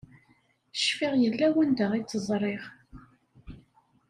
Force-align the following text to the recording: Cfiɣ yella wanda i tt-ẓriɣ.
Cfiɣ 0.79 1.13
yella 1.23 1.47
wanda 1.55 1.87
i 1.95 2.01
tt-ẓriɣ. 2.03 2.63